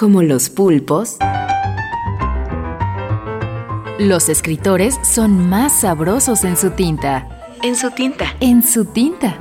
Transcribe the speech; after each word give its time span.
Como 0.00 0.22
los 0.22 0.48
pulpos, 0.48 1.18
los 3.98 4.30
escritores 4.30 4.98
son 5.02 5.50
más 5.50 5.82
sabrosos 5.82 6.44
en 6.44 6.56
su 6.56 6.70
tinta. 6.70 7.28
En 7.62 7.76
su 7.76 7.90
tinta. 7.90 8.34
En 8.40 8.66
su 8.66 8.86
tinta. 8.86 9.38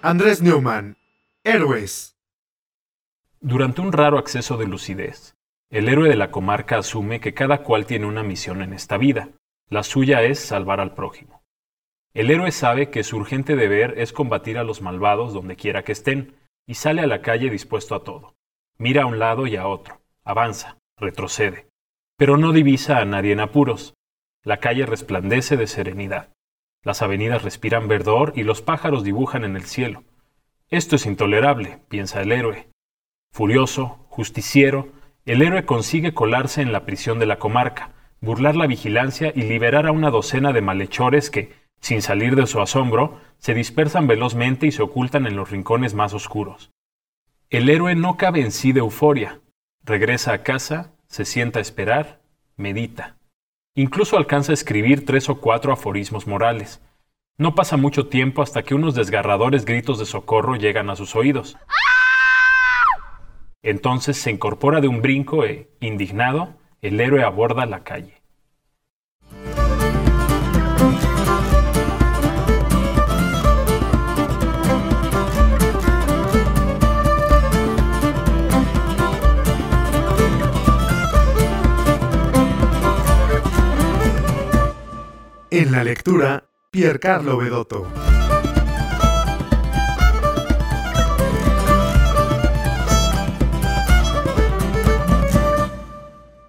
Andrés 0.00 0.40
Newman, 0.40 0.96
Héroes. 1.44 2.16
Durante 3.42 3.82
un 3.82 3.92
raro 3.92 4.16
acceso 4.16 4.56
de 4.56 4.66
lucidez, 4.66 5.37
el 5.70 5.88
héroe 5.88 6.08
de 6.08 6.16
la 6.16 6.30
comarca 6.30 6.78
asume 6.78 7.20
que 7.20 7.34
cada 7.34 7.62
cual 7.62 7.84
tiene 7.84 8.06
una 8.06 8.22
misión 8.22 8.62
en 8.62 8.72
esta 8.72 8.96
vida. 8.96 9.30
La 9.68 9.82
suya 9.82 10.22
es 10.22 10.38
salvar 10.38 10.80
al 10.80 10.94
prójimo. 10.94 11.42
El 12.14 12.30
héroe 12.30 12.50
sabe 12.52 12.88
que 12.88 13.04
su 13.04 13.18
urgente 13.18 13.54
deber 13.54 13.94
es 13.98 14.12
combatir 14.12 14.56
a 14.56 14.64
los 14.64 14.80
malvados 14.80 15.34
donde 15.34 15.56
quiera 15.56 15.84
que 15.84 15.92
estén, 15.92 16.36
y 16.66 16.74
sale 16.74 17.02
a 17.02 17.06
la 17.06 17.20
calle 17.20 17.50
dispuesto 17.50 17.94
a 17.94 18.02
todo. 18.02 18.34
Mira 18.78 19.02
a 19.02 19.06
un 19.06 19.18
lado 19.18 19.46
y 19.46 19.56
a 19.56 19.66
otro, 19.66 20.00
avanza, 20.24 20.78
retrocede, 20.96 21.68
pero 22.16 22.38
no 22.38 22.52
divisa 22.52 22.98
a 22.98 23.04
nadie 23.04 23.32
en 23.32 23.40
apuros. 23.40 23.94
La 24.42 24.60
calle 24.60 24.86
resplandece 24.86 25.56
de 25.56 25.66
serenidad. 25.66 26.32
Las 26.82 27.02
avenidas 27.02 27.42
respiran 27.42 27.88
verdor 27.88 28.32
y 28.36 28.42
los 28.42 28.62
pájaros 28.62 29.04
dibujan 29.04 29.44
en 29.44 29.56
el 29.56 29.64
cielo. 29.64 30.04
Esto 30.70 30.96
es 30.96 31.06
intolerable, 31.06 31.80
piensa 31.88 32.22
el 32.22 32.32
héroe. 32.32 32.68
Furioso, 33.32 34.06
justiciero, 34.08 34.92
el 35.28 35.42
héroe 35.42 35.66
consigue 35.66 36.14
colarse 36.14 36.62
en 36.62 36.72
la 36.72 36.86
prisión 36.86 37.18
de 37.18 37.26
la 37.26 37.38
comarca, 37.38 37.90
burlar 38.22 38.56
la 38.56 38.66
vigilancia 38.66 39.30
y 39.34 39.42
liberar 39.42 39.86
a 39.86 39.92
una 39.92 40.10
docena 40.10 40.54
de 40.54 40.62
malhechores 40.62 41.28
que, 41.28 41.52
sin 41.80 42.00
salir 42.00 42.34
de 42.34 42.46
su 42.46 42.62
asombro, 42.62 43.20
se 43.36 43.52
dispersan 43.52 44.06
velozmente 44.06 44.66
y 44.66 44.72
se 44.72 44.82
ocultan 44.82 45.26
en 45.26 45.36
los 45.36 45.50
rincones 45.50 45.92
más 45.92 46.14
oscuros. 46.14 46.70
El 47.50 47.68
héroe 47.68 47.94
no 47.94 48.16
cabe 48.16 48.40
en 48.40 48.50
sí 48.50 48.72
de 48.72 48.80
euforia. 48.80 49.40
Regresa 49.84 50.32
a 50.32 50.42
casa, 50.42 50.92
se 51.08 51.26
sienta 51.26 51.58
a 51.58 51.62
esperar, 51.62 52.22
medita. 52.56 53.18
Incluso 53.74 54.16
alcanza 54.16 54.52
a 54.52 54.54
escribir 54.54 55.04
tres 55.04 55.28
o 55.28 55.42
cuatro 55.42 55.74
aforismos 55.74 56.26
morales. 56.26 56.80
No 57.36 57.54
pasa 57.54 57.76
mucho 57.76 58.08
tiempo 58.08 58.40
hasta 58.40 58.62
que 58.62 58.74
unos 58.74 58.94
desgarradores 58.94 59.66
gritos 59.66 59.98
de 59.98 60.06
socorro 60.06 60.56
llegan 60.56 60.88
a 60.88 60.96
sus 60.96 61.14
oídos. 61.14 61.58
Entonces 63.62 64.16
se 64.16 64.30
incorpora 64.30 64.80
de 64.80 64.88
un 64.88 65.02
brinco 65.02 65.44
e, 65.44 65.68
indignado, 65.80 66.54
el 66.80 67.00
héroe 67.00 67.24
aborda 67.24 67.66
la 67.66 67.82
calle. 67.82 68.14
En 85.50 85.72
la 85.72 85.82
lectura, 85.82 86.44
Piercarlo 86.70 87.38
Bedotto. 87.38 88.07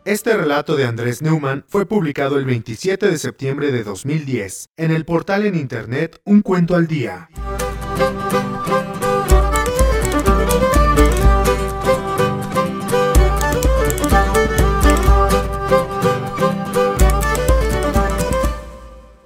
Este 0.09 0.35
relato 0.35 0.75
de 0.75 0.85
Andrés 0.85 1.21
Neumann 1.21 1.65
fue 1.67 1.85
publicado 1.85 2.39
el 2.39 2.45
27 2.45 3.11
de 3.11 3.17
septiembre 3.19 3.71
de 3.71 3.83
2010 3.83 4.69
en 4.75 4.89
el 4.89 5.05
portal 5.05 5.45
en 5.45 5.53
internet 5.53 6.19
Un 6.25 6.41
Cuento 6.41 6.75
al 6.75 6.87
Día. 6.87 7.29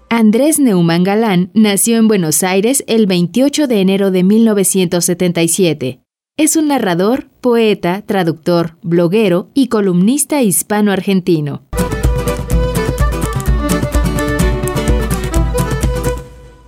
Andrés 0.09 0.59
Neumann 0.59 1.05
Galán 1.05 1.49
nació 1.53 1.95
en 1.95 2.09
Buenos 2.09 2.43
Aires 2.43 2.83
el 2.87 3.07
28 3.07 3.67
de 3.67 3.79
enero 3.79 4.11
de 4.11 4.23
1977. 4.23 6.01
Es 6.35 6.57
un 6.57 6.67
narrador, 6.67 7.29
poeta, 7.43 8.03
traductor, 8.03 8.77
bloguero 8.81 9.49
y 9.53 9.67
columnista 9.67 10.41
hispano-argentino. 10.41 11.67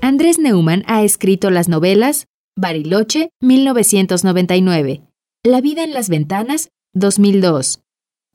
Andrés 0.02 0.38
Neumann 0.38 0.84
ha 0.86 1.03
escrito 1.03 1.50
las 1.50 1.69
novelas 1.69 2.28
Bariloche, 2.58 3.30
1999, 3.40 5.02
La 5.44 5.62
vida 5.62 5.86
en 5.86 5.94
las 5.94 6.09
ventanas, 6.09 6.72
2002, 6.94 7.81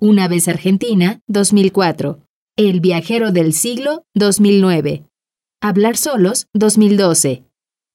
Una 0.00 0.26
vez 0.26 0.48
Argentina, 0.48 1.20
2004, 1.26 2.20
El 2.56 2.80
viajero 2.80 3.32
del 3.32 3.52
siglo, 3.52 4.06
2009, 4.14 5.04
Hablar 5.60 5.98
solos, 5.98 6.46
2012, 6.54 7.44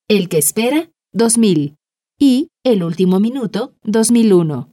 El 0.07 0.29
que 0.29 0.37
espera, 0.37 0.91
2000 1.13 1.77
y 2.19 2.49
El 2.65 2.81
último 2.81 3.19
minuto, 3.19 3.75
2001. 3.83 4.69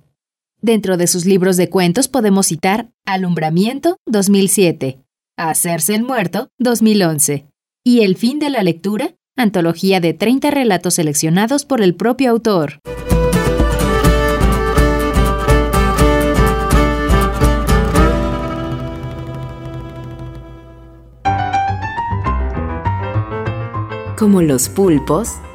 Dentro 0.63 0.97
de 0.97 1.07
sus 1.07 1.27
libros 1.27 1.59
de 1.59 1.69
cuentos 1.69 2.09
podemos 2.09 2.47
citar 2.47 2.91
Alumbramiento, 3.05 3.99
2007, 4.07 5.05
Hacerse 5.37 5.95
el 5.95 6.03
muerto, 6.03 6.49
2011, 6.59 7.45
y 7.85 8.01
El 8.01 8.17
fin 8.17 8.39
de 8.39 8.49
la 8.49 8.63
lectura, 8.63 9.15
antología 9.37 10.01
de 10.01 10.15
30 10.15 10.51
relatos 10.51 10.95
seleccionados 10.95 11.67
por 11.67 11.83
el 11.83 11.95
propio 11.95 12.31
autor. 12.31 12.79
Como 24.17 24.41
los 24.41 24.71
pulpos, 24.71 25.35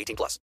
18 0.00 0.16
plus. 0.16 0.38